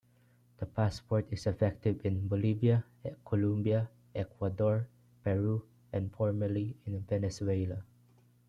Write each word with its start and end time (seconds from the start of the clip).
The 0.57 0.65
passport 0.65 1.27
is 1.29 1.45
effective 1.45 2.03
in 2.03 2.27
Bolivia, 2.27 2.83
Colombia, 3.23 3.87
Ecuador, 4.15 4.87
Peru 5.23 5.61
and 5.93 6.11
formerly, 6.11 6.75
in 6.87 7.01
Venezuela. 7.01 7.83